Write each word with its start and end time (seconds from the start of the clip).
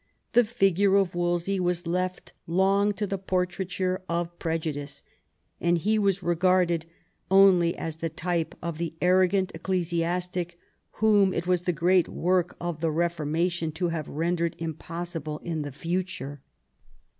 The 0.33 0.43
p 0.43 0.71
210 0.73 0.73
THOMAS 0.73 0.73
WOLSEY 0.73 0.73
chap, 0.73 0.73
x 0.73 0.79
figure 0.79 0.95
of 0.95 1.15
Wolsey 1.15 1.59
was 1.59 1.87
long 2.47 2.87
left 2.89 2.97
to 2.97 3.05
the 3.05 3.17
portraiture 3.19 4.01
of 4.09 4.39
prejudice, 4.39 5.03
and 5.59 5.77
he 5.77 5.99
was 5.99 6.23
regarded 6.23 6.87
only 7.29 7.77
as 7.77 7.97
the 7.97 8.09
type 8.09 8.55
of 8.63 8.79
the 8.79 8.95
arrogant 8.99 9.51
ecclesiastic 9.53 10.57
whom 10.93 11.35
it 11.35 11.45
was 11.45 11.65
the 11.65 11.71
great 11.71 12.07
work 12.09 12.55
of 12.59 12.79
the 12.81 12.89
Reformation 12.89 13.71
to 13.73 13.89
have 13.89 14.07
rendered 14.09 14.55
impossible 14.57 15.37
in 15.43 15.61
the 15.61 15.71
future. 15.71 16.41